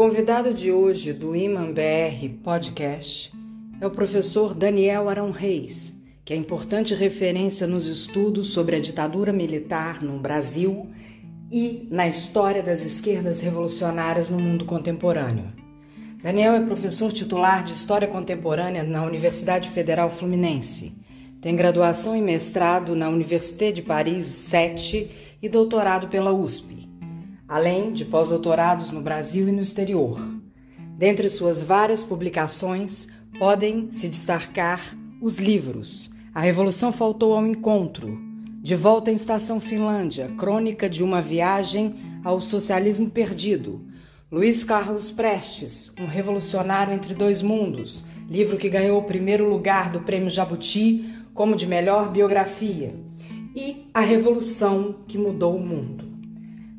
[0.00, 3.30] Convidado de hoje do Iman BR Podcast
[3.78, 5.92] é o professor Daniel Arão Reis,
[6.24, 10.88] que é importante referência nos estudos sobre a ditadura militar no Brasil
[11.52, 15.52] e na história das esquerdas revolucionárias no mundo contemporâneo.
[16.22, 20.94] Daniel é professor titular de História Contemporânea na Universidade Federal Fluminense.
[21.42, 25.10] Tem graduação e mestrado na Université de Paris 7
[25.42, 26.79] e doutorado pela USP,
[27.50, 30.20] além de pós-doutorados no Brasil e no exterior.
[30.96, 33.08] Dentre suas várias publicações,
[33.40, 38.16] podem se destacar os livros A Revolução Faltou ao Encontro,
[38.62, 43.84] De Volta em Estação Finlândia, Crônica de uma Viagem ao Socialismo Perdido,
[44.30, 50.02] Luiz Carlos Prestes, Um Revolucionário entre Dois Mundos, livro que ganhou o primeiro lugar do
[50.02, 52.94] Prêmio Jabuti como de melhor biografia,
[53.56, 56.09] e A Revolução que Mudou o Mundo.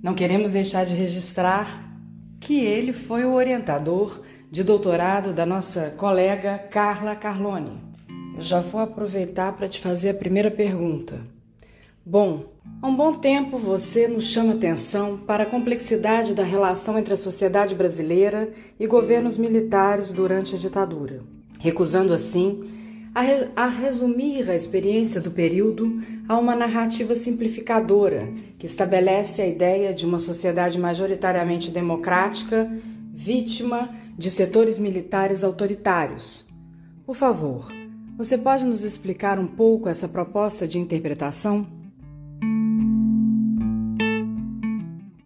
[0.01, 1.91] Não queremos deixar de registrar
[2.39, 7.79] que ele foi o orientador de doutorado da nossa colega Carla Carlone.
[8.35, 11.19] Eu já vou aproveitar para te fazer a primeira pergunta.
[12.03, 12.45] Bom,
[12.81, 17.17] há um bom tempo você nos chama atenção para a complexidade da relação entre a
[17.17, 21.21] sociedade brasileira e governos militares durante a ditadura,
[21.59, 22.80] recusando assim
[23.13, 29.47] a, re a resumir a experiência do período a uma narrativa simplificadora que estabelece a
[29.47, 32.71] ideia de uma sociedade majoritariamente democrática,
[33.13, 36.45] vítima de setores militares autoritários.
[37.05, 37.71] Por favor,
[38.17, 41.67] você pode nos explicar um pouco essa proposta de interpretação?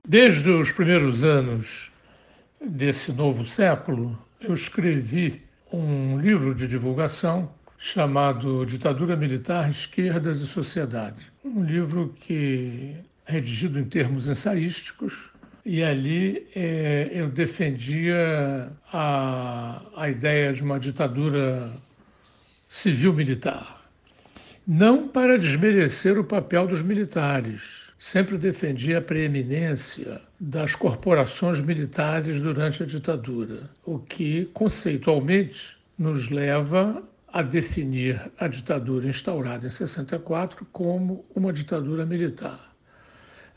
[0.08, 1.92] Desde os primeiros anos
[2.60, 5.42] desse novo século, eu escrevi
[5.72, 11.32] um livro de divulgação chamado Ditadura Militar, Esquerdas e Sociedade.
[11.44, 15.14] Um livro que é redigido em termos ensaísticos,
[15.66, 21.72] e ali é, eu defendia a, a ideia de uma ditadura
[22.70, 23.84] civil-militar.
[24.68, 27.62] Não para desmerecer o papel dos militares,
[27.98, 37.02] sempre defendia a preeminência das corporações militares durante a ditadura, o que conceitualmente nos leva
[37.36, 42.74] a definir a ditadura instaurada em 64 como uma ditadura militar.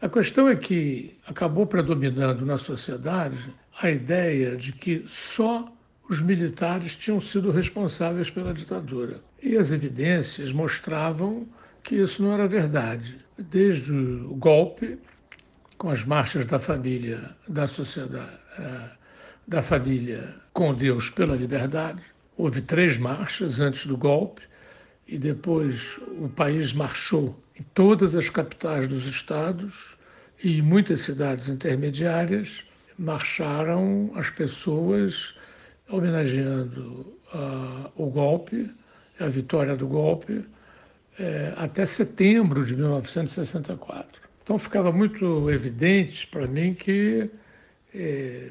[0.03, 5.73] A questão é que acabou predominando na sociedade a ideia de que só
[6.11, 9.21] os militares tinham sido responsáveis pela ditadura.
[9.41, 11.47] E as evidências mostravam
[11.85, 13.17] que isso não era verdade.
[13.39, 14.99] Desde o golpe,
[15.77, 18.91] com as marchas da família, da sociedade, eh,
[19.47, 22.03] da família com Deus pela liberdade,
[22.39, 24.43] houve três marchas antes do golpe
[25.07, 29.97] e depois o país marchou em todas as capitais dos estados
[30.43, 32.65] e muitas cidades intermediárias
[32.97, 35.35] marcharam as pessoas
[35.91, 38.71] homenageando uh, o golpe,
[39.19, 40.45] a vitória do golpe,
[41.19, 44.23] é, até setembro de 1964.
[44.45, 47.29] Então ficava muito evidente para mim que
[47.93, 48.51] é,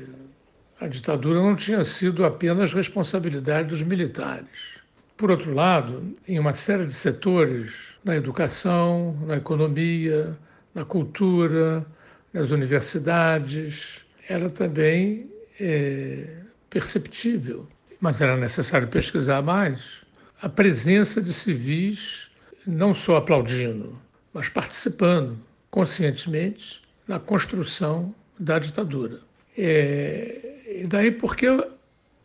[0.80, 4.78] a ditadura não tinha sido apenas responsabilidade dos militares.
[5.16, 10.38] Por outro lado, em uma série de setores, na educação, na economia,
[10.76, 11.86] na cultura,
[12.32, 15.28] nas universidades, era também
[15.60, 17.68] é, perceptível,
[18.00, 20.02] mas era necessário pesquisar mais,
[20.40, 22.30] a presença de civis
[22.66, 24.00] não só aplaudindo,
[24.32, 25.38] mas participando
[25.72, 29.27] conscientemente na construção da ditadura.
[29.58, 31.48] É, daí porque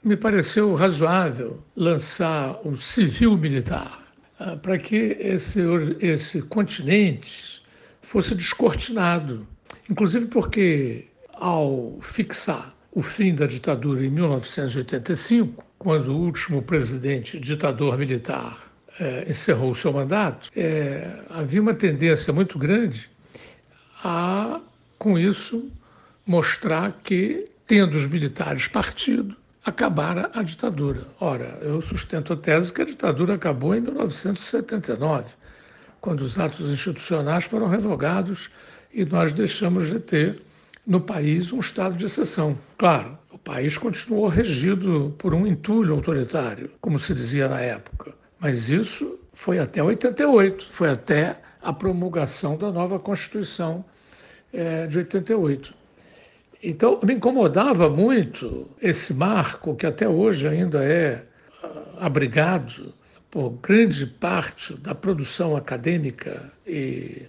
[0.04, 4.02] me pareceu razoável lançar o civil militar
[4.38, 5.60] ah, para que esse,
[6.00, 7.62] esse continente
[8.02, 9.46] fosse descortinado.
[9.88, 17.96] Inclusive porque ao fixar o fim da ditadura em 1985, quando o último presidente ditador
[17.96, 23.08] militar é, encerrou o seu mandato, é, havia uma tendência muito grande
[24.04, 24.60] a,
[24.98, 25.70] com isso,
[26.26, 31.06] mostrar que, tendo os militares partido, acabara a ditadura.
[31.20, 35.26] Ora, eu sustento a tese que a ditadura acabou em 1979,
[36.00, 38.50] quando os atos institucionais foram revogados
[38.92, 40.42] e nós deixamos de ter
[40.86, 42.58] no país um estado de exceção.
[42.76, 48.68] Claro, o país continuou regido por um entulho autoritário, como se dizia na época, mas
[48.68, 53.84] isso foi até 88, foi até a promulgação da nova Constituição
[54.52, 55.72] é, de 88.
[56.62, 61.24] Então, me incomodava muito esse marco, que até hoje ainda é
[61.62, 62.94] ah, abrigado
[63.28, 67.22] por grande parte da produção acadêmica e,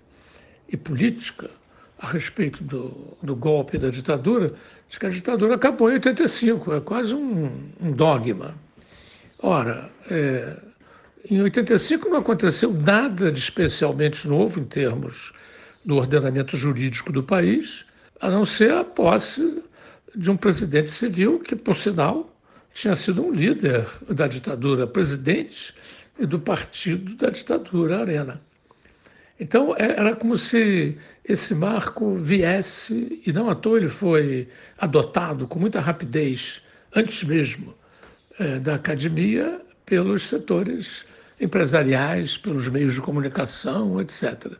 [0.70, 1.50] e política
[1.98, 4.54] a respeito do, do, golpe da ditadura,
[4.88, 8.54] de que a ditadura acabou em 85, é quase um, um dogma.
[9.40, 10.58] Ora, é,
[11.32, 15.34] em 85 não aconteceu nada de especialmente novo em termos
[15.84, 17.86] do ordenamento jurídico do país,
[18.24, 19.62] a não ser a posse
[20.16, 22.34] de um presidente civil que, por sinal,
[22.74, 25.76] tinha sido um líder da ditadura, presidente
[26.18, 28.42] e do partido da ditadura Arena.
[29.38, 34.48] Então, é, era como se esse marco viesse, e não à toa ele foi
[34.78, 36.62] adotado com muita rapidez,
[36.96, 37.76] antes mesmo
[38.40, 41.04] é, da academia, pelos setores
[41.42, 44.54] empresariais, pelos meios de comunicação, etc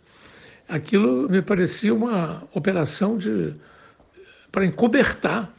[0.68, 3.54] aquilo me parecia uma operação de
[4.52, 5.52] para encobertar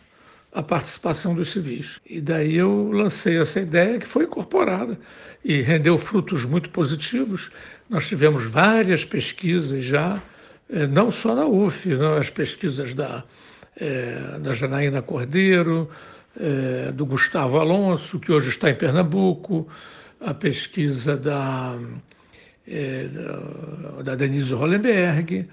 [0.53, 2.01] a participação dos civis.
[2.09, 4.97] E daí eu lancei essa ideia que foi incorporada
[5.45, 7.51] e rendeu frutos muito positivos.
[7.91, 10.23] Nós tivemos várias pesquisas já,
[10.71, 11.91] eh, não só na UF,
[12.21, 13.25] as pesquisas da,
[13.77, 15.91] é, da Janaína Cordeiro,
[16.39, 19.69] é, do Gustavo Alonso, que hoje está em Pernambuco,
[20.21, 21.77] a pesquisa da
[22.66, 23.08] é,
[24.02, 25.49] da Denise Hollenberg,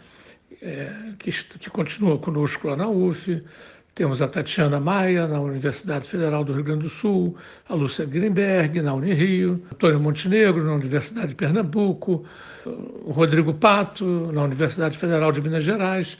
[0.61, 3.43] é, que, que continua conosco lá na UF.
[3.93, 7.35] Temos a Tatiana Maia, na Universidade Federal do Rio Grande do Sul,
[7.67, 12.25] a Lúcia Grimberg, na Unirio, Antônio Montenegro, na Universidade de Pernambuco,
[12.65, 16.17] o Rodrigo Pato, na Universidade Federal de Minas Gerais.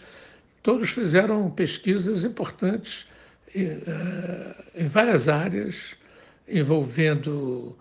[0.62, 3.08] Todos fizeram pesquisas importantes
[3.56, 5.96] em, é, em várias áreas,
[6.50, 7.74] envolvendo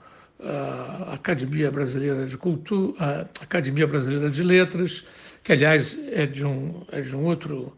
[0.43, 5.05] a Academia Brasileira de Cultura, Academia Brasileira de Letras,
[5.43, 7.73] que aliás é de um, é de um outro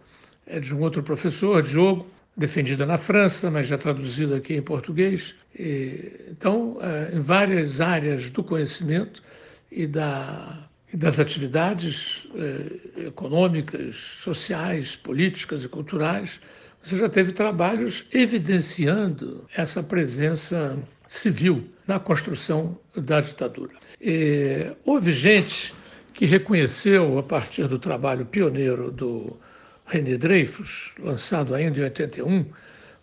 [0.46, 2.06] é de um outro professor, Diogo,
[2.36, 5.34] defendida na França, mas já traduzida aqui em português.
[5.58, 9.22] E, então, é, em várias áreas do conhecimento
[9.70, 16.40] e, da, e das atividades é, econômicas, sociais, políticas e culturais,
[16.82, 20.76] você já teve trabalhos evidenciando essa presença
[21.12, 23.74] civil na construção da ditadura.
[24.00, 25.74] E houve gente
[26.14, 29.36] que reconheceu, a partir do trabalho pioneiro do
[29.84, 32.46] René Dreyfus, lançado ainda em 81,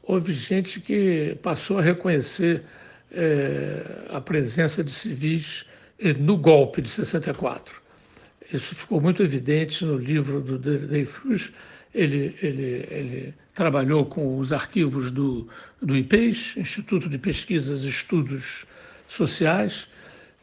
[0.01, 2.63] houve gente que passou a reconhecer
[3.11, 5.65] é, a presença de civis
[6.00, 7.75] eh, no golpe de 64.
[8.51, 11.51] Isso ficou muito evidente no livro do Dreyfus.
[11.94, 15.45] Ele, ele, ele trabalhou com os arquivos do,
[15.81, 18.65] do IPES, Instituto de Pesquisas e Estudos
[19.05, 19.86] Sociais,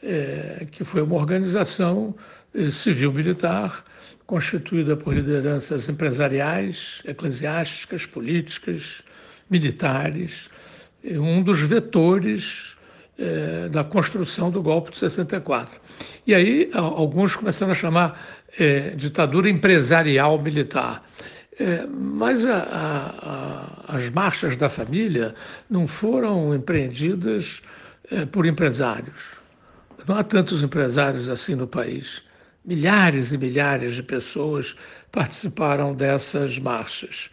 [0.02, 2.14] é, que foi uma organização
[2.54, 3.82] é, civil-militar
[4.26, 9.02] constituída por lideranças empresariais, eclesiásticas, políticas,
[9.48, 10.50] militares,
[11.02, 12.76] um dos vetores
[13.18, 15.80] é, da construção do golpe de 64.
[16.26, 18.20] E aí alguns começaram a chamar
[18.58, 21.02] é, ditadura empresarial militar.
[21.58, 22.58] É, mas a,
[23.88, 25.34] a, as marchas da família
[25.70, 27.62] não foram empreendidas
[28.10, 29.36] é, por empresários.
[30.06, 32.22] Não há tantos empresários assim no país.
[32.64, 34.76] Milhares e milhares de pessoas
[35.10, 37.30] participaram dessas marchas.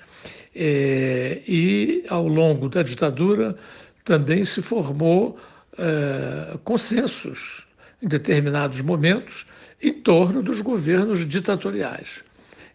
[0.56, 3.58] É, e, ao longo da ditadura,
[4.06, 5.38] também se formou
[5.78, 7.68] é, consensos,
[8.02, 9.46] em determinados momentos,
[9.82, 12.24] em torno dos governos ditatoriais.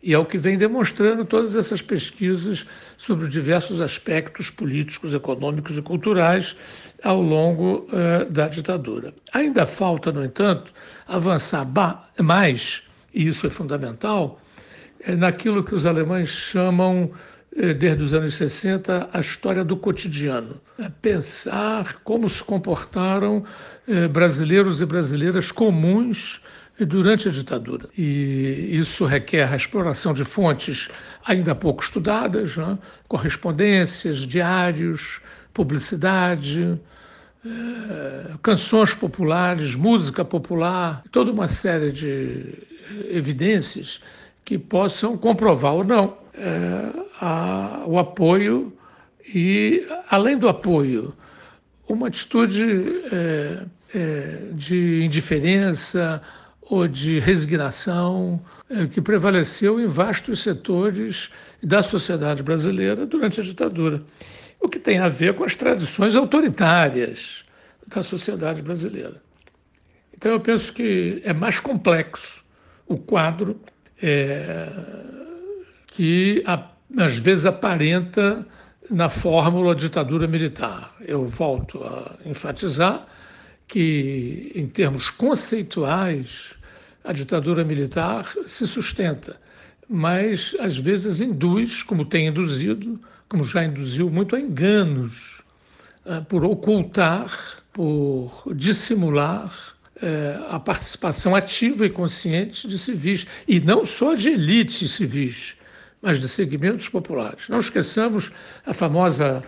[0.03, 2.65] E é o que vem demonstrando todas essas pesquisas
[2.97, 6.57] sobre diversos aspectos políticos, econômicos e culturais
[7.03, 9.13] ao longo uh, da ditadura.
[9.33, 10.73] Ainda falta, no entanto,
[11.07, 11.67] avançar
[12.21, 14.41] mais, e isso é fundamental,
[15.01, 17.11] é naquilo que os alemães chamam,
[17.57, 20.61] eh, desde os anos 60, a história do cotidiano.
[20.79, 23.45] É pensar como se comportaram
[24.11, 26.43] brasileiros e brasileiras comuns
[26.85, 27.89] durante a ditadura.
[27.97, 30.89] E isso requer a exploração de fontes
[31.25, 32.79] ainda pouco estudadas, né?
[33.09, 35.21] correspondências, diários,
[35.53, 36.81] publicidade,
[37.45, 42.55] eh, canções populares, música popular, toda uma série de
[43.11, 44.01] evidências
[44.45, 48.73] que possam comprovar ou não eh, a, o apoio
[49.27, 51.13] e, além do apoio,
[51.89, 53.65] uma atitude eh,
[54.53, 56.23] de indiferença
[56.69, 58.41] ou de resignação
[58.93, 61.31] que prevaleceu em vastos setores
[61.63, 64.03] da sociedade brasileira durante a ditadura
[64.61, 67.45] o que tem a ver com as tradições autoritárias
[67.87, 69.23] da sociedade brasileira.
[70.15, 72.45] Então, eu penso que é mais complexo
[72.87, 73.61] o quadro
[74.03, 74.69] é,
[75.87, 76.43] que,
[76.97, 78.47] às vezes, aparenta
[78.91, 80.95] na fórmula ditadura militar.
[81.01, 83.07] Eu volto a enfatizar
[83.67, 86.53] que, em termos conceituais,
[87.09, 89.41] a ditadura militar se sustenta,
[89.89, 93.01] mas às vezes induz, como tem induzido,
[93.31, 95.43] como já induziu muito a enganos,
[96.05, 99.51] eh, por ocultar, por dissimular
[100.03, 105.55] eh, a participação ativa e consciente de civis, e não só de elites civis,
[106.03, 107.49] mas de segmentos populares.
[107.49, 108.31] Não esqueçamos
[108.67, 109.43] a famosa,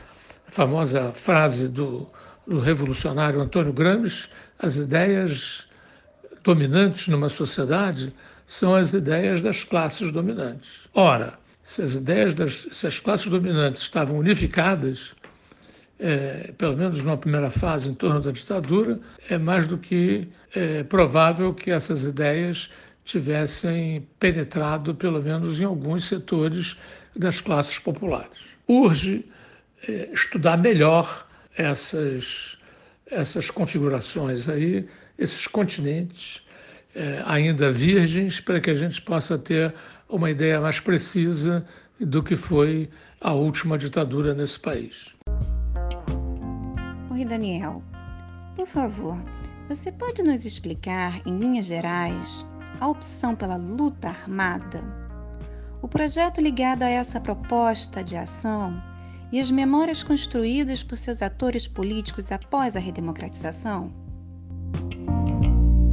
[0.49, 2.09] a famosa frase do,
[2.47, 5.69] do revolucionário Antônio Gramsci: as ideias
[6.42, 8.12] dominantes numa sociedade
[8.47, 10.88] são as ideias das classes dominantes.
[10.94, 15.14] Ora, se as ideias das se as classes dominantes estavam unificadas,
[15.99, 20.82] é, pelo menos numa primeira fase em torno da ditadura, é mais do que é,
[20.82, 22.70] provável que essas ideias
[23.04, 26.76] tivessem penetrado, pelo menos em alguns setores
[27.14, 28.38] das classes populares.
[28.66, 29.25] Urge
[29.87, 32.56] é, estudar melhor essas,
[33.06, 34.88] essas configurações aí,
[35.20, 36.42] esses continentes
[36.94, 39.74] é, ainda virgens, para que a gente possa ter
[40.08, 41.64] uma ideia mais precisa
[42.00, 42.88] do que foi
[43.20, 45.14] a última ditadura nesse país.
[47.10, 47.82] Oi, Daniel.
[48.56, 49.16] Por favor,
[49.68, 52.44] você pode nos explicar, em linhas gerais,
[52.80, 54.82] a opção pela luta armada?
[55.82, 58.82] O projeto ligado a essa proposta de ação
[59.30, 64.00] e as memórias construídas por seus atores políticos após a redemocratização?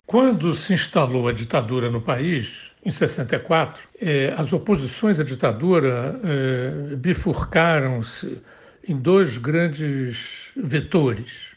[0.08, 6.96] Quando se instalou a ditadura no país, em 64, eh, as oposições à ditadura eh,
[6.96, 8.42] bifurcaram-se
[8.88, 11.50] em dois grandes vetores.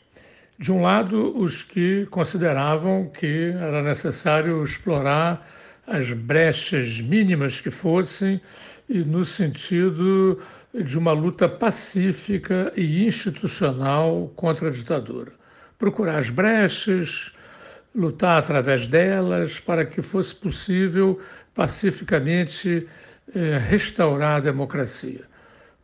[0.58, 5.48] De um lado, os que consideravam que era necessário explorar
[5.86, 8.40] as brechas mínimas que fossem
[8.88, 10.40] e no sentido
[10.74, 15.30] de uma luta pacífica e institucional contra a ditadura.
[15.78, 17.32] Procurar as brechas,
[17.94, 21.20] lutar através delas para que fosse possível
[21.54, 22.86] pacificamente
[23.34, 25.22] eh, restaurar a democracia.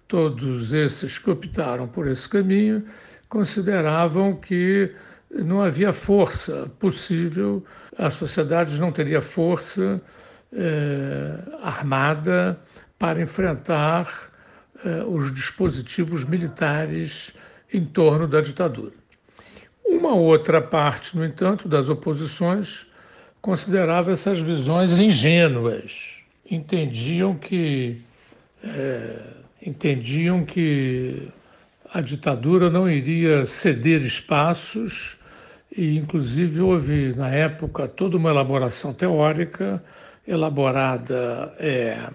[0.09, 2.85] Todos esses que optaram por esse caminho
[3.29, 4.93] consideravam que
[5.31, 7.65] não havia força possível,
[7.99, 10.01] a sociedade não teria força
[10.53, 12.59] eh, armada
[12.99, 14.31] para enfrentar
[14.85, 17.33] eh, os dispositivos militares
[17.73, 18.93] em torno da ditadura.
[19.89, 22.87] Uma outra parte, no entanto, das oposições
[23.41, 26.19] considerava essas visões ingênuas,
[26.51, 28.03] entendiam que
[28.63, 29.19] é,
[29.65, 31.29] entendiam que
[31.93, 35.17] a ditadura não iria ceder espaços
[35.77, 39.83] e, inclusive, houve na época toda uma elaboração teórica
[40.27, 42.09] elaborada é,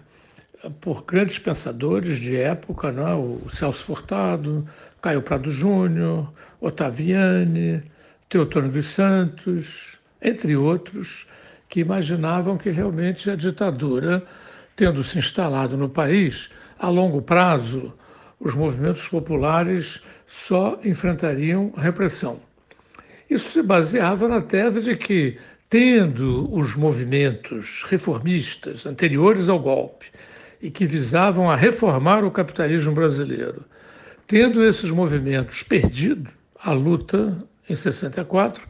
[0.80, 3.16] por grandes pensadores de época, não é?
[3.16, 4.68] o Celso Furtado,
[5.02, 6.32] Caio Prado Júnior,
[6.62, 7.84] Otaviani,
[8.30, 11.26] Teotônio dos Santos, entre outros,
[11.68, 14.24] que imaginavam que realmente a ditadura,
[14.76, 17.92] tendo se instalado no país, a longo prazo,
[18.40, 22.40] os movimentos populares só enfrentariam repressão.
[23.30, 25.38] Isso se baseava na tese de que,
[25.70, 30.08] tendo os movimentos reformistas anteriores ao golpe
[30.62, 33.66] e que visavam a reformar o capitalismo brasileiro,
[34.28, 36.30] tendo esses movimentos perdido
[36.64, 37.38] a luta
[37.70, 38.62] em 64,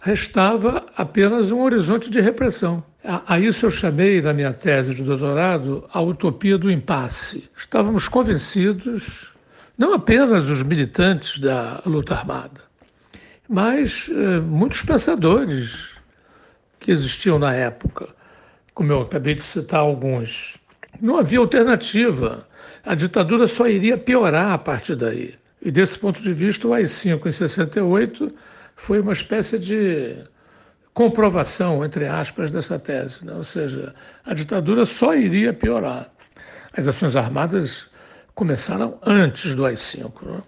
[0.00, 2.84] restava apenas um horizonte de repressão.
[3.04, 7.48] A isso eu chamei, na minha tese de doutorado, a utopia do impasse.
[7.56, 9.30] Estávamos convencidos,
[9.78, 12.60] não apenas os militantes da luta armada,
[13.48, 15.90] mas eh, muitos pensadores
[16.80, 18.08] que existiam na época,
[18.74, 20.56] como eu acabei de citar alguns.
[21.00, 22.46] Não havia alternativa.
[22.84, 25.34] A ditadura só iria piorar a partir daí.
[25.66, 28.32] E desse ponto de vista, o AI-5 em 68
[28.76, 30.14] foi uma espécie de
[30.94, 33.24] comprovação, entre aspas, dessa tese.
[33.26, 33.34] Né?
[33.34, 33.92] Ou seja,
[34.24, 36.08] a ditadura só iria piorar.
[36.72, 37.88] As ações armadas
[38.32, 40.12] começaram antes do AI-5.
[40.22, 40.42] Né?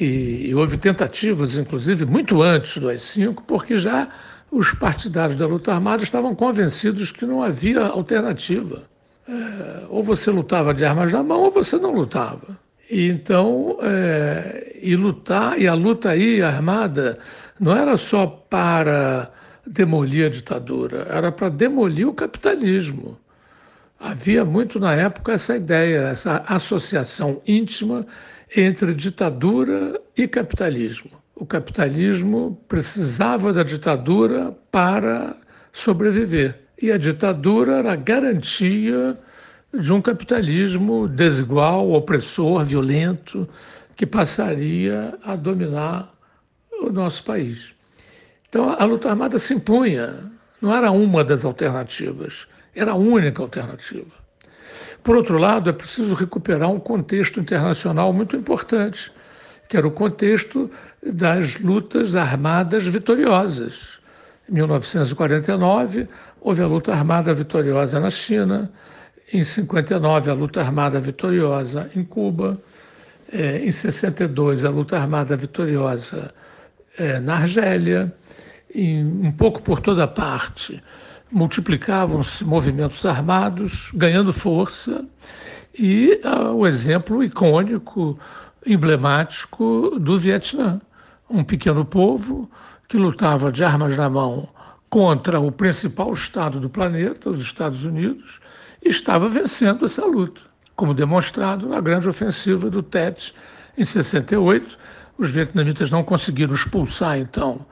[0.00, 0.04] E,
[0.50, 4.08] e, houve tentativas, inclusive, muito antes do AI-5, porque já
[4.48, 8.84] os partidários da luta armada estavam convencidos que não havia alternativa.
[9.28, 12.64] É, ou você lutava de armas na mão ou você não lutava.
[12.88, 17.18] E então, é, e lutar, e a luta aí armada
[17.58, 19.30] não era só para
[19.66, 23.18] demolir a ditadura, era para demolir o capitalismo.
[23.98, 28.06] Havia muito na época essa ideia, essa associação íntima
[28.56, 31.10] entre ditadura e capitalismo.
[31.34, 35.36] O capitalismo precisava da ditadura para
[35.72, 36.54] sobreviver.
[36.80, 39.18] E a ditadura era a garantia
[39.80, 43.48] de um capitalismo desigual, opressor, violento,
[43.94, 46.12] que passaria a dominar
[46.80, 47.72] o nosso país.
[48.48, 50.30] Então a luta armada se impunha,
[50.60, 54.26] não era uma das alternativas, era a única alternativa.
[55.02, 59.12] Por outro lado, é preciso recuperar um contexto internacional muito importante,
[59.68, 60.70] que era o contexto
[61.02, 64.00] das lutas armadas vitoriosas.
[64.48, 66.08] Em 1949,
[66.40, 68.70] houve a luta armada vitoriosa na China,
[69.32, 72.60] em 59, a luta armada vitoriosa em Cuba,
[73.32, 76.32] é, em 62, a luta armada vitoriosa
[76.96, 78.14] é, na Argélia,
[78.74, 80.82] em, um pouco por toda parte,
[81.30, 85.04] multiplicavam-se movimentos armados, ganhando força,
[85.78, 88.18] e uh, o exemplo icônico,
[88.64, 90.80] emblemático do Vietnã.
[91.28, 92.50] Um pequeno povo
[92.88, 94.48] que lutava de armas na mão
[94.88, 98.45] contra o principal Estado do planeta, os Estados Unidos, e
[98.88, 100.40] estava vencendo essa luta,
[100.74, 103.34] como demonstrado na grande ofensiva do Tet
[103.76, 104.78] em 68.
[105.18, 107.64] Os vietnamitas não conseguiram expulsar, então,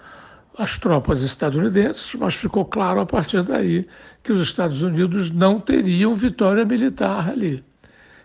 [0.57, 3.87] as tropas estadunidenses, mas ficou claro a partir daí
[4.23, 7.63] que os Estados Unidos não teriam vitória militar ali.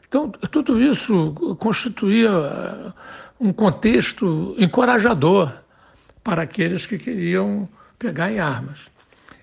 [0.07, 2.93] Então, tudo isso constituía uh,
[3.39, 5.51] um contexto encorajador
[6.23, 8.89] para aqueles que queriam pegar em armas.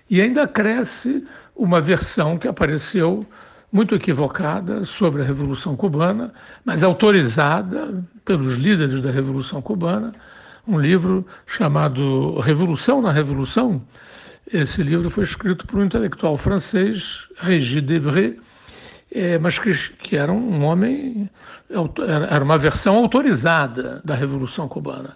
[0.09, 1.25] E ainda cresce
[1.57, 3.25] uma versão que apareceu
[3.71, 10.13] muito equivocada sobre a Revolução Cubana, mas autorizada pelos líderes da Revolução Cubana,
[10.67, 13.81] um livro chamado Revolução na Revolução.
[14.51, 18.39] Esse livro foi escrito por um intelectual francês, Régis Debray,
[19.11, 21.29] é, mas que, que, era um homem,
[22.29, 25.15] era uma versão autorizada da Revolução Cubana.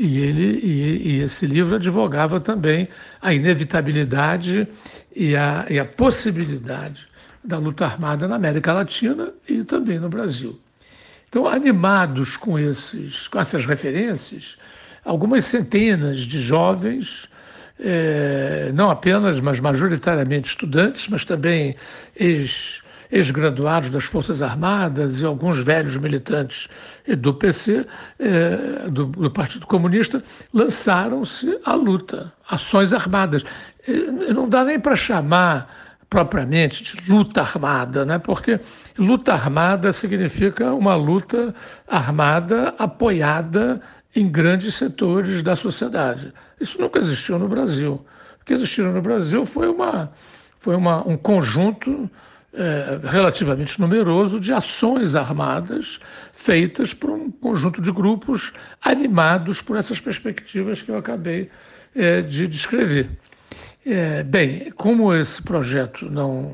[0.00, 2.88] E, ele, e, e esse livro advogava também
[3.20, 4.66] a inevitabilidade
[5.14, 7.06] e a, e a possibilidade
[7.44, 10.58] da luta armada na América Latina e também no Brasil.
[11.28, 14.56] Então, animados com, esses, com essas referências,
[15.04, 17.28] algumas centenas de jovens,
[17.78, 21.76] é, não apenas, mas majoritariamente estudantes, mas também
[22.16, 22.80] ex,
[23.10, 26.68] ex-graduados das Forças Armadas e alguns velhos militantes
[27.18, 27.86] do PC,
[28.18, 33.44] é, do, do, Partido Comunista, lançaram-se à luta, ações armadas.
[34.32, 38.18] não dá nem para chamar propriamente de luta armada, né?
[38.18, 38.58] porque
[38.98, 41.54] luta armada significa uma luta
[41.86, 43.80] armada apoiada
[44.14, 46.32] em grandes setores da sociedade.
[46.60, 48.04] Isso nunca existiu no Brasil.
[48.40, 50.12] O que existiu no Brasil foi, uma,
[50.58, 52.10] foi uma, um conjunto
[52.52, 56.00] é, relativamente numeroso de ações armadas
[56.32, 61.50] feitas por um conjunto de grupos animados por essas perspectivas que eu acabei
[61.94, 63.08] é, de descrever.
[63.86, 66.52] É, bem, como esse projeto não,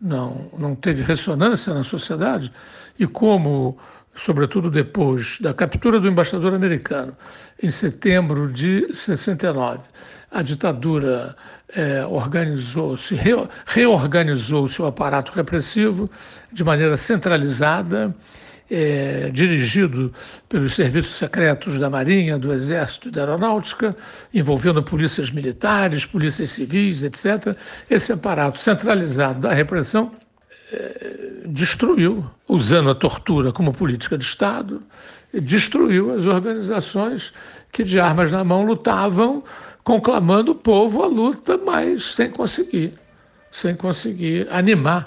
[0.00, 2.52] não, não teve ressonância na sociedade
[2.98, 3.78] e como,
[4.14, 7.16] sobretudo depois da captura do embaixador americano
[7.62, 9.80] em setembro de 69,
[10.30, 11.36] a ditadura
[11.68, 13.32] é, organizou, se re,
[13.66, 16.10] reorganizou o seu aparato repressivo
[16.52, 18.14] de maneira centralizada
[18.70, 20.12] é, dirigido
[20.48, 23.96] pelos serviços secretos da Marinha, do Exército e da Aeronáutica,
[24.32, 27.56] envolvendo polícias militares, polícias civis, etc.
[27.90, 30.12] Esse aparato centralizado da repressão
[31.46, 34.82] destruiu, usando a tortura como política de Estado,
[35.32, 37.32] destruiu as organizações
[37.72, 39.42] que de armas na mão lutavam,
[39.84, 42.94] conclamando o povo à luta, mas sem conseguir,
[43.50, 45.06] sem conseguir animar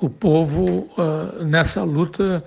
[0.00, 2.44] o povo uh, nessa luta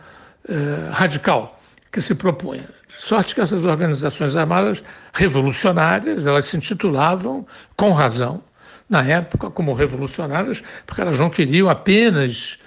[0.48, 1.60] eh, radical
[1.92, 2.70] que se propunha.
[3.00, 4.84] Sorte que essas organizações armadas
[5.14, 8.42] revolucionárias, elas se intitulavam, com razão,
[8.90, 12.60] na época, como revolucionárias, porque elas não queriam apenas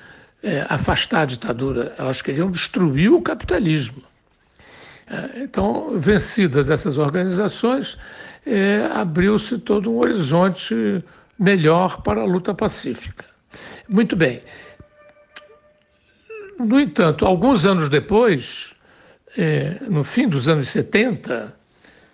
[0.42, 4.02] eh, afastar a ditadura, elas queriam destruir o capitalismo.
[5.08, 7.96] Eh, então, vencidas essas organizações,
[8.46, 11.04] é, abriu-se todo um horizonte
[11.38, 13.24] melhor para a luta pacífica.
[13.88, 14.42] Muito bem.
[16.58, 18.74] No entanto, alguns anos depois,
[19.36, 21.54] é, no fim dos anos 70,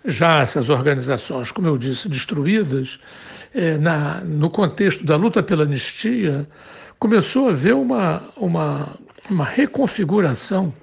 [0.07, 2.99] já essas organizações, como eu disse, destruídas,
[3.53, 6.47] é, na, no contexto da luta pela anistia,
[6.97, 8.97] começou a haver uma, uma,
[9.29, 10.73] uma reconfiguração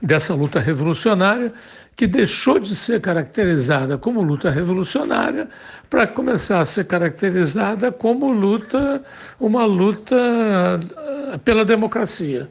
[0.00, 1.52] dessa luta revolucionária
[1.96, 5.48] que deixou de ser caracterizada como luta revolucionária
[5.90, 9.02] para começar a ser caracterizada como luta,
[9.40, 12.48] uma luta eh, pela democracia.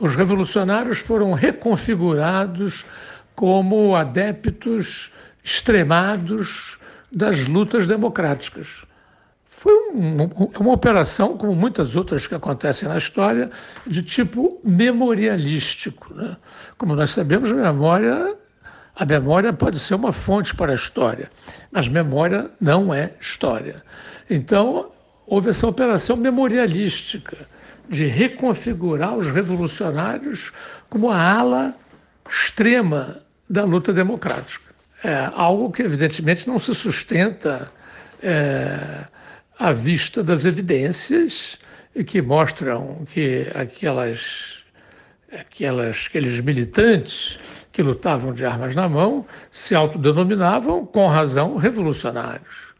[0.00, 2.86] Os revolucionários foram reconfigurados
[3.34, 5.12] como adeptos
[5.44, 6.78] extremados
[7.12, 8.84] das lutas democráticas.
[9.46, 10.24] Foi um,
[10.58, 13.50] uma operação, como muitas outras que acontecem na história,
[13.86, 16.12] de tipo memorialístico.
[16.14, 16.36] Né?
[16.76, 18.36] Como nós sabemos, a memória,
[18.96, 21.30] a memória pode ser uma fonte para a história,
[21.70, 23.82] mas memória não é história.
[24.28, 24.90] Então,
[25.26, 27.36] houve essa operação memorialística
[27.88, 30.52] de reconfigurar os revolucionários
[30.88, 31.74] como a ala
[32.28, 34.63] extrema da luta democrática.
[35.04, 37.70] É algo que, evidentemente, não se sustenta
[38.22, 39.04] é,
[39.58, 41.58] à vista das evidências
[42.06, 44.64] que mostram que aquelas,
[45.30, 47.38] aquelas, aqueles militantes
[47.70, 52.72] que lutavam de armas na mão se autodenominavam, com razão, revolucionários.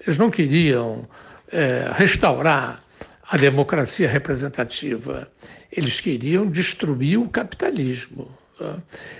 [0.00, 1.08] Eles não queriam
[1.50, 2.80] é, restaurar
[3.28, 5.28] a democracia representativa,
[5.70, 8.28] eles queriam destruir o capitalismo.
[8.62, 8.76] Tá?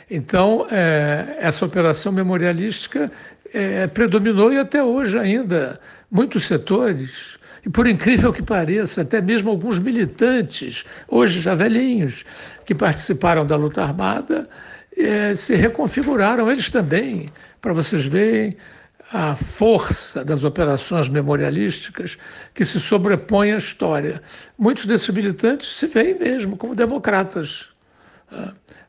[0.09, 3.11] Então, é, essa operação memorialística
[3.53, 9.51] é, predominou e até hoje ainda muitos setores, e por incrível que pareça, até mesmo
[9.51, 12.25] alguns militantes, hoje já velhinhos,
[12.65, 14.49] que participaram da luta armada,
[14.97, 18.57] é, se reconfiguraram eles também, para vocês verem
[19.13, 22.17] a força das operações memorialísticas
[22.55, 24.23] que se sobrepõem à história.
[24.57, 27.72] Muitos desses militantes se veem mesmo como democratas?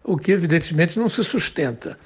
[0.04, 1.98] O que evidentemente não se sustenta.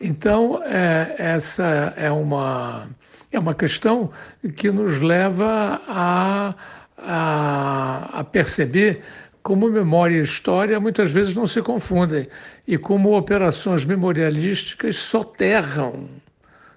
[0.00, 2.88] Então, é, essa é uma,
[3.30, 4.10] é uma questão
[4.56, 6.54] que nos leva a,
[6.98, 9.02] a, a perceber
[9.42, 12.28] como memória e história muitas vezes não se confundem
[12.66, 16.08] e como operações memorialísticas soterram,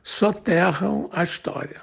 [0.03, 1.81] soterram a história.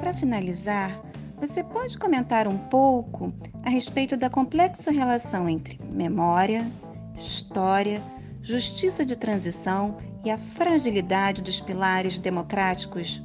[0.00, 1.02] Para finalizar,
[1.38, 3.32] você pode comentar um pouco
[3.64, 6.70] a respeito da complexa relação entre memória,
[7.16, 8.02] história,
[8.42, 13.22] justiça de transição e a fragilidade dos pilares democráticos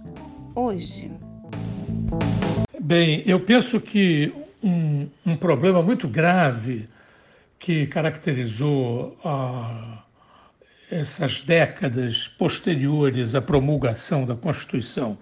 [0.55, 1.11] hoje?
[2.79, 6.89] Bem, eu penso que um, um problema muito grave
[7.59, 10.03] que caracterizou ah,
[10.89, 15.17] essas décadas posteriores à promulgação da Constituição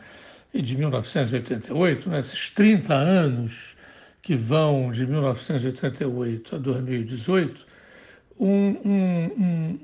[0.62, 3.76] de 1988, né, esses 30 anos
[4.22, 7.66] que vão de 1988 a 2018,
[8.40, 9.80] um, um, um,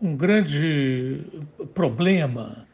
[0.00, 1.20] um grande
[1.74, 2.66] problema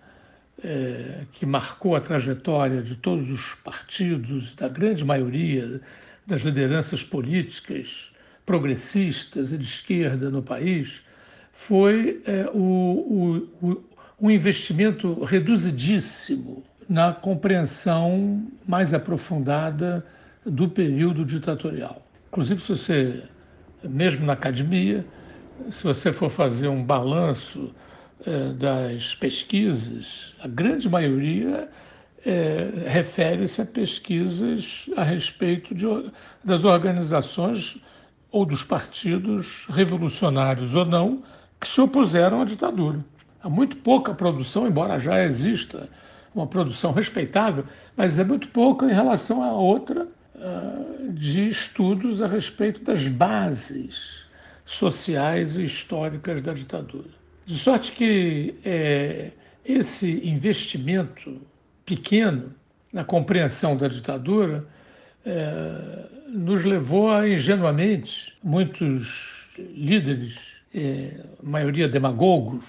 [0.62, 5.80] é, que marcou a trajetória de todos os partidos, da grande maioria
[6.26, 8.10] das lideranças políticas
[8.46, 11.02] progressistas e de esquerda no país,
[11.52, 13.84] foi é, o, o, o,
[14.20, 20.04] um investimento reduzidíssimo na compreensão mais aprofundada
[20.44, 22.02] do período ditatorial.
[22.28, 23.22] Inclusive, se você,
[23.82, 25.04] mesmo na academia,
[25.70, 27.72] se você for fazer um balanço
[28.26, 31.68] eh, das pesquisas, a grande maioria
[32.26, 35.86] eh, refere-se a pesquisas a respeito de,
[36.42, 37.78] das organizações
[38.30, 41.22] ou dos partidos revolucionários ou não
[41.60, 42.98] que se opuseram à ditadura.
[43.42, 45.88] Há muito pouca produção, embora já exista
[46.34, 47.64] uma produção respeitável,
[47.96, 54.24] mas é muito pouca em relação a outra uh, de estudos a respeito das bases
[54.64, 57.08] sociais e históricas da ditadura.
[57.46, 59.30] De sorte que é,
[59.64, 61.40] esse investimento
[61.84, 62.54] pequeno
[62.92, 64.66] na compreensão da ditadura
[65.24, 70.38] é, nos levou a, ingenuamente, muitos líderes,
[70.74, 72.64] é, maioria demagogos,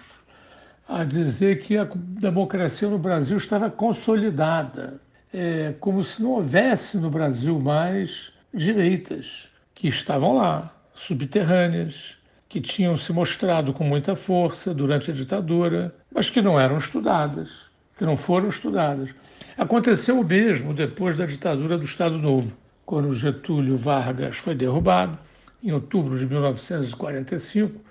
[0.88, 5.00] a dizer que a democracia no Brasil estava consolidada,
[5.34, 12.16] é, como se não houvesse no Brasil mais direitas, que estavam lá, subterrâneas,
[12.48, 17.50] que tinham se mostrado com muita força durante a ditadura, mas que não eram estudadas,
[17.98, 19.10] que não foram estudadas.
[19.58, 25.18] Aconteceu o mesmo depois da ditadura do Estado Novo, quando Getúlio Vargas foi derrubado,
[25.62, 27.85] em outubro de 1945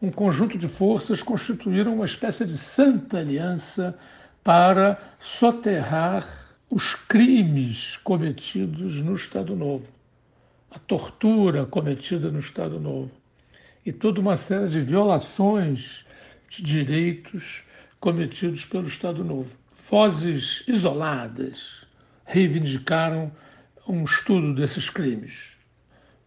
[0.00, 3.98] um conjunto de forças constituíram uma espécie de santa aliança
[4.44, 6.26] para soterrar
[6.70, 9.86] os crimes cometidos no Estado Novo,
[10.70, 13.10] a tortura cometida no Estado Novo
[13.84, 16.04] e toda uma série de violações
[16.48, 17.64] de direitos
[17.98, 19.56] cometidos pelo Estado Novo.
[19.90, 21.86] Vozes isoladas
[22.24, 23.32] reivindicaram
[23.88, 25.52] um estudo desses crimes.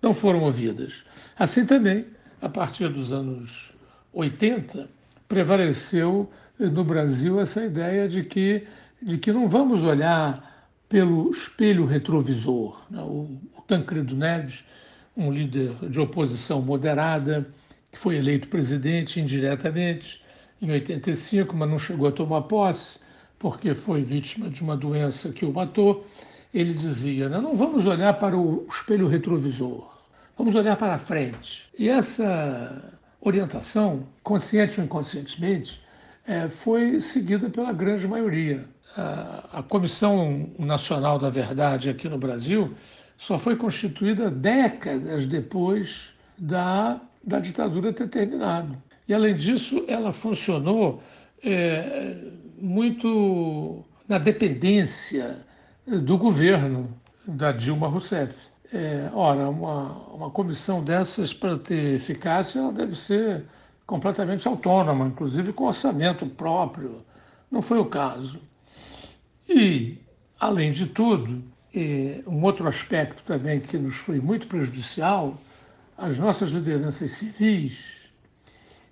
[0.01, 0.93] Não foram ouvidas.
[1.37, 2.07] Assim também,
[2.41, 3.71] a partir dos anos
[4.11, 4.89] 80,
[5.27, 8.67] prevaleceu no Brasil essa ideia de que,
[9.01, 12.81] de que não vamos olhar pelo espelho retrovisor.
[12.89, 13.01] Né?
[13.01, 14.63] O, o Tancredo Neves,
[15.15, 17.47] um líder de oposição moderada,
[17.91, 20.21] que foi eleito presidente indiretamente
[20.61, 22.99] em 85, mas não chegou a tomar posse,
[23.39, 26.05] porque foi vítima de uma doença que o matou.
[26.53, 30.00] Ele dizia: né, não vamos olhar para o espelho retrovisor,
[30.41, 31.69] vamos olhar para frente.
[31.77, 35.79] E essa orientação, consciente ou inconscientemente,
[36.25, 38.65] é, foi seguida pela grande maioria.
[38.97, 42.73] A, a Comissão Nacional da Verdade aqui no Brasil
[43.17, 48.75] só foi constituída décadas depois da, da ditadura ter terminado.
[49.07, 51.03] E, além disso, ela funcionou
[51.43, 52.15] é,
[52.57, 55.37] muito na dependência
[55.85, 56.91] do governo
[57.27, 58.50] da Dilma Rousseff.
[58.73, 63.45] É, ora, uma, uma comissão dessas, para ter eficácia, ela deve ser
[63.85, 67.03] completamente autônoma, inclusive com orçamento próprio.
[67.49, 68.39] Não foi o caso.
[69.47, 69.97] E,
[70.39, 71.43] além de tudo,
[72.27, 75.37] um outro aspecto também que nos foi muito prejudicial,
[75.97, 78.01] as nossas lideranças civis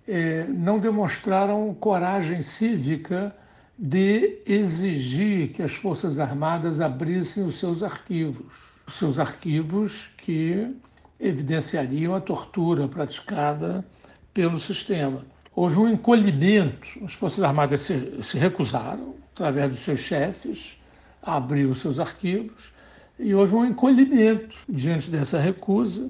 [0.08, 3.36] é, não demonstraram coragem cívica
[3.78, 10.76] de exigir que as Forças Armadas abrissem os seus arquivos, os seus arquivos que
[11.20, 13.86] evidenciariam a tortura praticada
[14.34, 15.22] pelo sistema.
[15.54, 20.78] Houve um encolhimento, as Forças Armadas se, se recusaram, através dos seus chefes,
[21.22, 22.72] a abrir os seus arquivos,
[23.20, 26.10] e houve um encolhimento diante dessa recusa.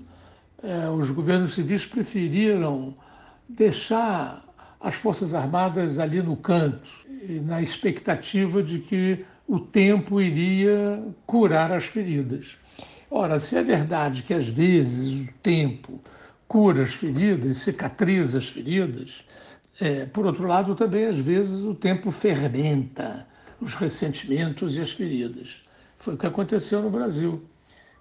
[0.62, 2.94] É, os governos civis preferiram
[3.48, 4.46] deixar
[4.80, 6.90] as Forças Armadas ali no canto,
[7.44, 12.59] na expectativa de que o tempo iria curar as feridas.
[13.12, 16.00] Ora, se é verdade que às vezes o tempo
[16.48, 19.24] cura as feridas, cicatriza as feridas.
[19.80, 23.26] É, por outro lado, também às vezes o tempo fermenta
[23.60, 25.64] os ressentimentos e as feridas.
[25.98, 27.44] Foi o que aconteceu no Brasil.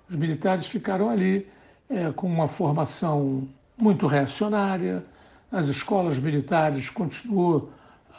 [0.08, 1.46] Os militares ficaram ali
[1.88, 5.04] é, com uma formação muito reacionária,
[5.50, 7.70] as escolas militares continuou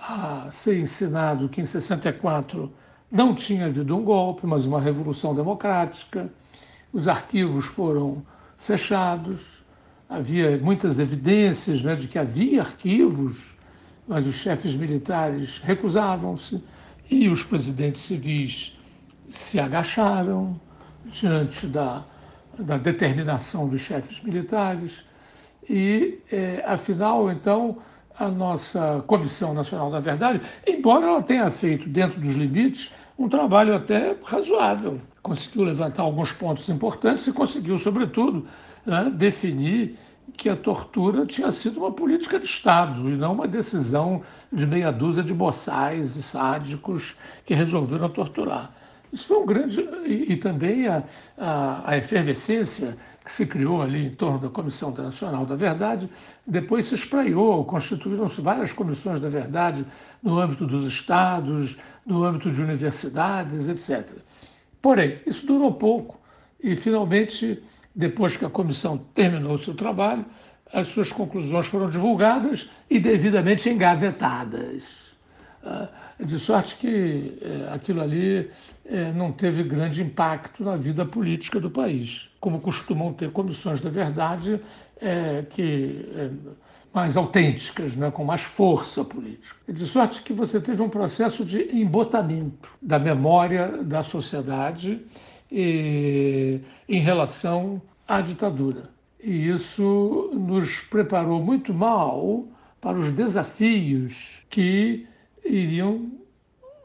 [0.01, 2.71] a ser ensinado que em 64
[3.11, 6.31] não tinha havido um golpe, mas uma revolução democrática.
[6.91, 8.23] Os arquivos foram
[8.57, 9.63] fechados,
[10.09, 13.55] havia muitas evidências né, de que havia arquivos,
[14.07, 16.63] mas os chefes militares recusavam-se
[17.09, 18.77] e os presidentes civis
[19.27, 20.59] se agacharam
[21.05, 22.03] diante da,
[22.57, 25.03] da determinação dos chefes militares.
[25.69, 27.77] E, é, afinal, então,
[28.17, 33.75] a nossa Comissão Nacional da Verdade, embora ela tenha feito, dentro dos limites, um trabalho
[33.75, 38.47] até razoável, conseguiu levantar alguns pontos importantes e conseguiu, sobretudo,
[38.85, 39.97] né, definir
[40.37, 44.89] que a tortura tinha sido uma política de Estado e não uma decisão de meia
[44.89, 48.71] dúzia de boçais e sádicos que resolveram torturar.
[49.11, 49.81] Isso foi um grande.
[50.05, 51.03] E, e também a,
[51.37, 56.09] a, a, efervescência que se criou ali em torno da Comissão Nacional da Verdade,
[56.45, 59.85] depois se espraiou, constituíram-se várias comissões da verdade
[60.21, 64.17] no âmbito dos estados, no âmbito de universidades, etc.
[64.81, 66.19] Porém, isso durou pouco
[66.61, 67.61] e finalmente
[67.95, 70.25] depois que a comissão terminou seu trabalho,
[70.71, 75.09] as suas conclusões foram divulgadas e devidamente engavetadas.
[76.19, 78.49] Ah, de sorte que eh, aquilo ali
[78.85, 83.89] eh, não teve grande impacto na vida política do país, como costumam ter comissões da
[83.89, 84.59] verdade
[85.01, 86.05] eh, que
[86.93, 89.55] mais autênticas, né, com mais força política.
[89.71, 94.99] De sorte que você teve um processo de embotamento da memória da sociedade
[95.51, 98.89] e, em relação à ditadura.
[99.23, 102.47] E isso nos preparou muito mal
[102.81, 105.05] para os desafios que
[105.45, 106.11] iriam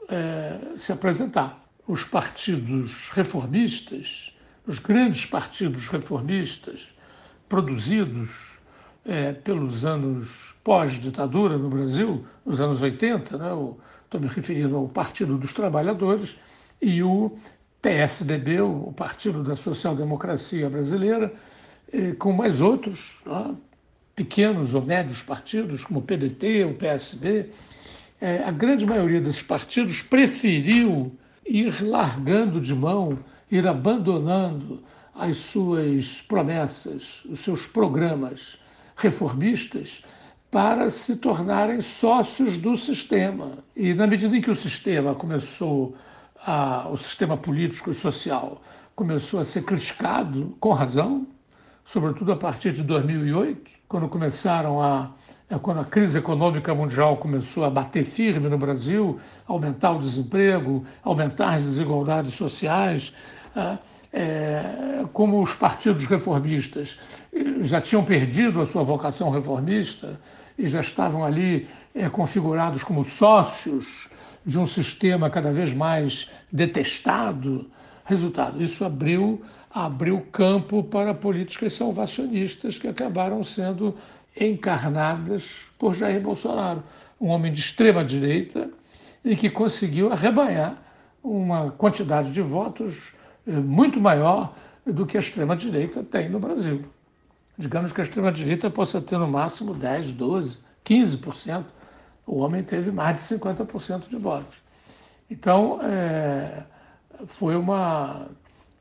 [0.08, 1.62] é, se apresentar.
[1.86, 4.34] Os partidos reformistas,
[4.66, 6.88] os grandes partidos reformistas
[7.48, 8.30] produzidos
[9.04, 13.50] é, pelos anos pós-ditadura no Brasil, nos anos 80, né,
[14.04, 16.36] estou me referindo ao Partido dos Trabalhadores,
[16.80, 17.36] e o
[17.82, 21.32] PSDB, o Partido da Social Democracia Brasileira,
[22.18, 23.20] com mais outros,
[24.14, 27.50] pequenos ou médios partidos, como o PDT, o PSB,
[28.20, 33.18] é, a grande maioria desses partidos preferiu ir largando de mão,
[33.50, 34.82] ir abandonando
[35.14, 38.58] as suas promessas, os seus programas
[38.96, 40.02] reformistas
[40.50, 43.58] para se tornarem sócios do sistema.
[43.76, 45.96] E na medida em que o sistema começou
[46.36, 48.62] a, o sistema político e social
[48.94, 51.26] começou a ser criticado com razão,
[51.84, 55.10] sobretudo a partir de 2008, quando começaram a
[55.48, 60.84] é, quando a crise econômica mundial começou a bater firme no Brasil, aumentar o desemprego,
[61.02, 63.12] aumentar as desigualdades sociais,
[64.12, 66.98] é, como os partidos reformistas
[67.60, 70.18] já tinham perdido a sua vocação reformista
[70.58, 74.08] e já estavam ali é, configurados como sócios
[74.46, 77.70] de um sistema cada vez mais detestado.
[78.04, 79.42] Resultado, isso abriu,
[79.74, 83.96] abriu campo para políticas salvacionistas que acabaram sendo
[84.40, 86.82] encarnadas por Jair Bolsonaro,
[87.20, 88.70] um homem de extrema direita
[89.24, 90.80] e que conseguiu arrebanhar
[91.22, 93.14] uma quantidade de votos
[93.46, 94.54] eh, muito maior
[94.86, 96.84] do que a extrema direita tem no Brasil.
[97.58, 101.64] Digamos que a extrema direita possa ter no máximo 10, 12, 15%.
[102.26, 104.56] O homem teve mais de 50% de votos.
[105.30, 106.64] Então, é,
[107.26, 108.28] foi uma.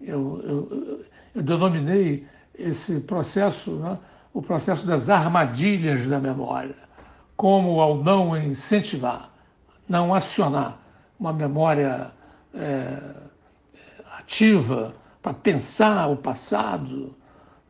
[0.05, 3.97] Eu, eu, eu, denominei esse processo, né,
[4.33, 6.75] o processo das armadilhas da memória,
[7.37, 9.31] como ao não incentivar,
[9.87, 10.77] não acionar
[11.19, 12.11] uma memória
[12.53, 12.99] é,
[14.17, 17.15] ativa para pensar o passado,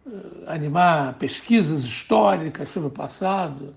[0.05, 3.75] é, animar pesquisas históricas sobre o passado.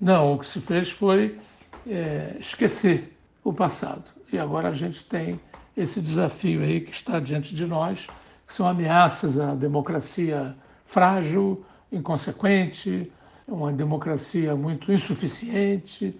[0.00, 1.38] Não, o que se fez foi
[1.86, 4.04] é, esquecer o passado.
[4.32, 5.40] E agora a gente tem
[5.76, 8.06] esse desafio aí que está diante de nós,
[8.46, 13.12] que são ameaças à democracia frágil, inconsequente,
[13.46, 16.18] uma democracia muito insuficiente,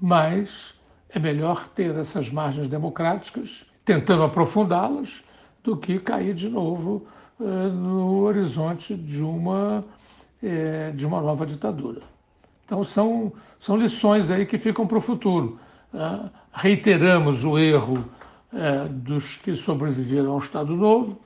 [0.00, 0.74] mas
[1.08, 5.22] é melhor ter essas margens democráticas, tentando aprofundá-las,
[5.62, 7.06] do que cair de novo
[7.40, 9.84] eh, no horizonte de uma,
[10.42, 12.02] eh, de uma nova ditadura.
[12.64, 15.58] Então, são, são lições aí que ficam para o futuro.
[15.92, 16.30] Né?
[16.52, 18.04] Reiteramos o erro
[18.52, 21.20] eh, dos que sobreviveram ao Estado Novo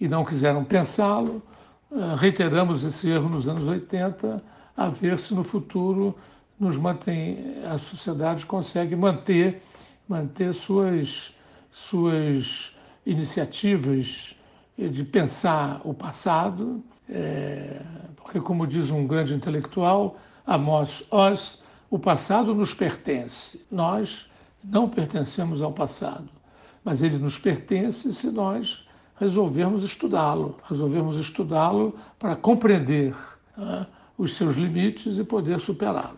[0.00, 1.42] e não quiseram pensá-lo,
[1.90, 4.42] ah, reiteramos esse erro nos anos 80,
[4.76, 6.14] a ver se no futuro
[6.58, 9.62] nos mantém, a sociedade consegue manter,
[10.08, 11.34] manter suas,
[11.70, 14.34] suas iniciativas
[14.76, 17.82] de pensar o passado, é,
[18.16, 23.64] porque, como diz um grande intelectual, Amos Oz, o passado nos pertence.
[23.70, 24.30] Nós
[24.62, 26.28] não pertencemos ao passado,
[26.86, 28.86] mas ele nos pertence se nós
[29.18, 33.12] resolvermos estudá-lo, resolvermos estudá-lo para compreender
[33.56, 33.84] né,
[34.16, 36.14] os seus limites e poder superá-los.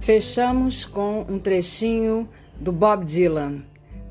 [0.00, 2.28] Fechamos com um trechinho
[2.60, 3.62] do Bob Dylan.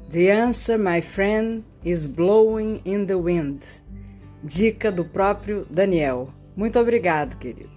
[0.10, 3.62] The answer, my friend, is blowing in the wind.
[4.44, 6.34] Dica do próprio Daniel.
[6.56, 7.77] Muito obrigado, querido.